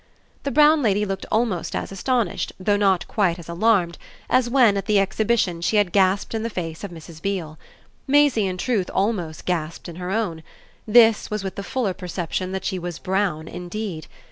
The 0.41 0.49
brown 0.51 0.81
lady 0.81 1.05
looked 1.05 1.27
almost 1.31 1.75
as 1.75 1.91
astonished, 1.91 2.53
though 2.59 2.75
not 2.75 3.07
quite 3.07 3.37
as 3.37 3.47
alarmed, 3.47 3.99
as 4.31 4.49
when, 4.49 4.75
at 4.75 4.87
the 4.87 4.97
Exhibition, 4.99 5.61
she 5.61 5.77
had 5.77 5.91
gasped 5.91 6.33
in 6.33 6.41
the 6.41 6.49
face 6.49 6.83
of 6.83 6.89
Mrs. 6.89 7.21
Beale. 7.21 7.59
Maisie 8.07 8.47
in 8.47 8.57
truth 8.57 8.89
almost 8.95 9.45
gasped 9.45 9.87
in 9.87 9.97
her 9.97 10.09
own; 10.09 10.41
this 10.87 11.29
was 11.29 11.43
with 11.43 11.53
the 11.53 11.61
fuller 11.61 11.93
perception 11.93 12.51
that 12.51 12.65
she 12.65 12.79
was 12.79 12.97
brown 12.97 13.47
indeed. 13.47 14.07